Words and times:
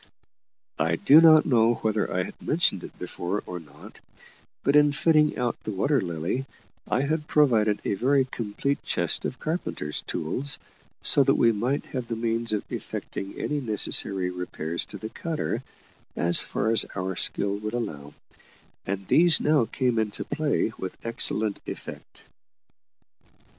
I 0.79 0.95
do 0.95 1.21
not 1.21 1.45
know 1.45 1.75
whether 1.75 2.11
I 2.11 2.23
have 2.23 2.41
mentioned 2.41 2.83
it 2.83 2.97
before 2.97 3.43
or 3.45 3.59
not, 3.59 3.99
but, 4.63 4.75
in 4.75 4.91
fitting 4.93 5.37
out 5.37 5.59
the 5.61 5.69
Water 5.71 6.01
Lily, 6.01 6.47
I 6.89 7.01
had 7.01 7.27
provided 7.27 7.79
a 7.85 7.93
very 7.93 8.25
complete 8.25 8.81
chest 8.81 9.25
of 9.25 9.37
carpenter's 9.39 10.01
tools, 10.01 10.57
so 11.03 11.23
that 11.23 11.35
we 11.35 11.51
might 11.51 11.85
have 11.93 12.07
the 12.07 12.15
means 12.15 12.51
of 12.51 12.65
effecting 12.71 13.39
any 13.39 13.59
necessary 13.61 14.31
repairs 14.31 14.85
to 14.85 14.97
the 14.97 15.09
cutter, 15.09 15.61
as 16.15 16.41
far 16.41 16.71
as 16.71 16.83
our 16.95 17.15
skill 17.15 17.57
would 17.57 17.75
allow; 17.75 18.15
and 18.87 19.05
these 19.07 19.39
now 19.39 19.65
came 19.65 19.99
into 19.99 20.23
play 20.23 20.73
with 20.79 20.97
excellent 21.05 21.59
effect. 21.67 22.23